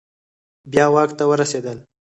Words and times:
بیا 0.71 0.85
واک 0.93 1.09
ته 1.17 1.23
ورسیدل 1.29 1.77